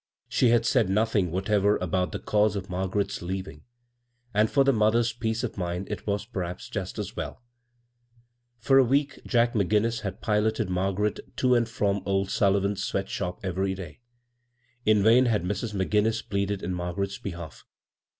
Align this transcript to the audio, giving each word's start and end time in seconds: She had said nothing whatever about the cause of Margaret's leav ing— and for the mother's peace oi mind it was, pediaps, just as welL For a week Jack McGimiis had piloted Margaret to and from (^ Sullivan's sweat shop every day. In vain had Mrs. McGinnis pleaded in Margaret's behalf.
She 0.27 0.49
had 0.49 0.65
said 0.65 0.89
nothing 0.89 1.29
whatever 1.29 1.77
about 1.77 2.11
the 2.11 2.17
cause 2.17 2.55
of 2.55 2.71
Margaret's 2.71 3.19
leav 3.19 3.47
ing— 3.47 3.61
and 4.33 4.49
for 4.49 4.63
the 4.63 4.73
mother's 4.73 5.13
peace 5.13 5.43
oi 5.43 5.51
mind 5.55 5.91
it 5.91 6.07
was, 6.07 6.25
pediaps, 6.25 6.71
just 6.71 6.97
as 6.97 7.15
welL 7.15 7.43
For 8.57 8.79
a 8.79 8.83
week 8.83 9.21
Jack 9.27 9.53
McGimiis 9.53 10.01
had 10.01 10.19
piloted 10.19 10.71
Margaret 10.71 11.19
to 11.37 11.53
and 11.53 11.69
from 11.69 12.01
(^ 12.03 12.29
Sullivan's 12.31 12.83
sweat 12.83 13.09
shop 13.09 13.41
every 13.43 13.75
day. 13.75 13.99
In 14.87 15.03
vain 15.03 15.25
had 15.27 15.43
Mrs. 15.43 15.75
McGinnis 15.75 16.27
pleaded 16.27 16.63
in 16.63 16.73
Margaret's 16.73 17.19
behalf. 17.19 17.63